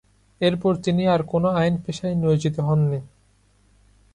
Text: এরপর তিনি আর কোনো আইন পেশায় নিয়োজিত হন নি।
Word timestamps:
এরপর 0.41 0.73
তিনি 0.75 1.03
আর 1.07 1.21
কোনো 1.23 1.47
আইন 1.51 1.75
পেশায় 1.77 2.15
নিয়োজিত 2.15 2.55
হন 2.59 2.79
নি। 2.91 2.99